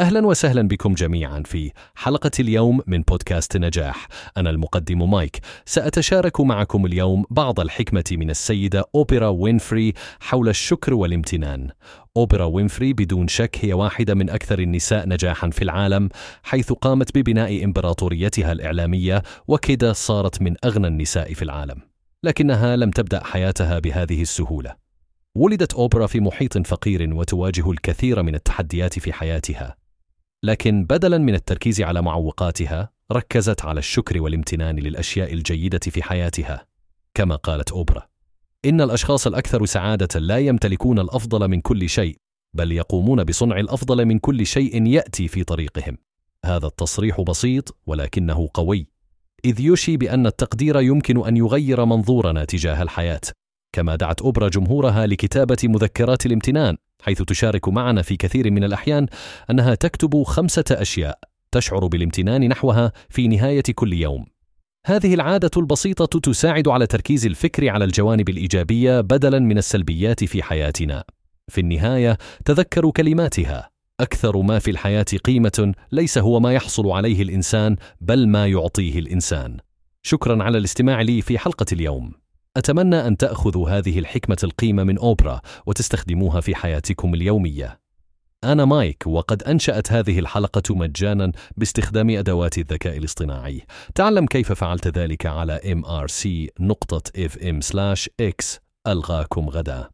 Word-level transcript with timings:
أهلا 0.00 0.26
وسهلا 0.26 0.68
بكم 0.68 0.94
جميعا 0.94 1.42
في 1.46 1.72
حلقة 1.94 2.30
اليوم 2.40 2.80
من 2.86 3.02
بودكاست 3.02 3.56
نجاح. 3.56 4.08
أنا 4.36 4.50
المقدم 4.50 5.10
مايك. 5.10 5.40
سأتشارك 5.64 6.40
معكم 6.40 6.86
اليوم 6.86 7.24
بعض 7.30 7.60
الحكمة 7.60 8.04
من 8.12 8.30
السيدة 8.30 8.84
أوبرا 8.94 9.28
وينفري 9.28 9.92
حول 10.20 10.48
الشكر 10.48 10.94
والامتنان. 10.94 11.68
أوبرا 12.16 12.44
وينفري 12.44 12.92
بدون 12.92 13.28
شك 13.28 13.58
هي 13.60 13.72
واحدة 13.72 14.14
من 14.14 14.30
أكثر 14.30 14.58
النساء 14.58 15.08
نجاحا 15.08 15.50
في 15.50 15.62
العالم 15.62 16.08
حيث 16.42 16.72
قامت 16.72 17.18
ببناء 17.18 17.64
إمبراطوريتها 17.64 18.52
الإعلامية 18.52 19.22
وكذا 19.48 19.92
صارت 19.92 20.42
من 20.42 20.54
أغنى 20.64 20.86
النساء 20.86 21.34
في 21.34 21.42
العالم. 21.42 21.80
لكنها 22.22 22.76
لم 22.76 22.90
تبدأ 22.90 23.24
حياتها 23.24 23.78
بهذه 23.78 24.22
السهولة. 24.22 24.74
ولدت 25.34 25.74
أوبرا 25.74 26.06
في 26.06 26.20
محيط 26.20 26.66
فقير 26.66 27.14
وتواجه 27.14 27.70
الكثير 27.70 28.22
من 28.22 28.34
التحديات 28.34 28.98
في 28.98 29.12
حياتها. 29.12 29.79
لكن 30.42 30.84
بدلا 30.84 31.18
من 31.18 31.34
التركيز 31.34 31.80
على 31.80 32.02
معوقاتها 32.02 32.90
ركزت 33.12 33.64
على 33.64 33.78
الشكر 33.78 34.20
والامتنان 34.20 34.76
للأشياء 34.76 35.32
الجيدة 35.32 35.78
في 35.78 36.02
حياتها 36.02 36.66
كما 37.14 37.36
قالت 37.36 37.72
أوبرا. 37.72 38.06
إن 38.64 38.80
الأشخاص 38.80 39.26
الأكثر 39.26 39.66
سعادة 39.66 40.20
لا 40.20 40.38
يمتلكون 40.38 40.98
الأفضل 40.98 41.48
من 41.48 41.60
كل 41.60 41.88
شيء 41.88 42.16
بل 42.54 42.72
يقومون 42.72 43.24
بصنع 43.24 43.60
الأفضل 43.60 44.04
من 44.04 44.18
كل 44.18 44.46
شيء 44.46 44.86
يأتي 44.86 45.28
في 45.28 45.44
طريقهم. 45.44 45.98
هذا 46.44 46.66
التصريح 46.66 47.20
بسيط 47.20 47.76
ولكنه 47.86 48.48
قوي 48.54 48.86
إذ 49.44 49.60
يوشي 49.60 49.96
بأن 49.96 50.26
التقدير 50.26 50.80
يمكن 50.80 51.26
أن 51.26 51.36
يغير 51.36 51.84
منظورنا 51.84 52.44
تجاه 52.44 52.82
الحياة 52.82 53.20
كما 53.72 53.96
دعت 53.96 54.20
أوبرا 54.20 54.48
جمهورها 54.48 55.06
لكتابة 55.06 55.58
مذكرات 55.64 56.26
الامتنان. 56.26 56.76
حيث 57.02 57.22
تشارك 57.22 57.68
معنا 57.68 58.02
في 58.02 58.16
كثير 58.16 58.50
من 58.50 58.64
الأحيان 58.64 59.06
أنها 59.50 59.74
تكتب 59.74 60.22
خمسة 60.22 60.64
أشياء 60.70 61.18
تشعر 61.52 61.86
بالامتنان 61.86 62.48
نحوها 62.48 62.92
في 63.08 63.28
نهاية 63.28 63.62
كل 63.74 63.92
يوم. 63.92 64.26
هذه 64.86 65.14
العادة 65.14 65.50
البسيطة 65.56 66.20
تساعد 66.20 66.68
على 66.68 66.86
تركيز 66.86 67.26
الفكر 67.26 67.68
على 67.68 67.84
الجوانب 67.84 68.28
الإيجابية 68.28 69.00
بدلاً 69.00 69.38
من 69.38 69.58
السلبيات 69.58 70.24
في 70.24 70.42
حياتنا. 70.42 71.04
في 71.48 71.60
النهاية 71.60 72.18
تذكروا 72.44 72.92
كلماتها: 72.92 73.70
أكثر 74.00 74.36
ما 74.42 74.58
في 74.58 74.70
الحياة 74.70 75.06
قيمة 75.24 75.74
ليس 75.92 76.18
هو 76.18 76.40
ما 76.40 76.52
يحصل 76.52 76.90
عليه 76.90 77.22
الإنسان 77.22 77.76
بل 78.00 78.28
ما 78.28 78.46
يعطيه 78.46 78.98
الإنسان. 78.98 79.56
شكرا 80.02 80.42
على 80.42 80.58
الاستماع 80.58 81.00
لي 81.00 81.22
في 81.22 81.38
حلقة 81.38 81.66
اليوم. 81.72 82.12
أتمنى 82.56 83.06
أن 83.06 83.16
تأخذوا 83.16 83.70
هذه 83.70 83.98
الحكمة 83.98 84.36
القيمة 84.44 84.84
من 84.84 84.98
أوبرا 84.98 85.40
وتستخدموها 85.66 86.40
في 86.40 86.54
حياتكم 86.54 87.14
اليومية. 87.14 87.80
أنا 88.44 88.64
مايك 88.64 89.06
وقد 89.06 89.42
أنشأت 89.42 89.92
هذه 89.92 90.18
الحلقة 90.18 90.74
مجانا 90.74 91.32
باستخدام 91.56 92.10
أدوات 92.10 92.58
الذكاء 92.58 92.96
الاصطناعي. 92.96 93.62
تعلم 93.94 94.26
كيف 94.26 94.52
فعلت 94.52 94.88
ذلك 94.88 95.26
على 95.26 95.60
mrc.fm/x. 95.64 96.58
ألغاكم 98.86 99.48
غدا. 99.48 99.90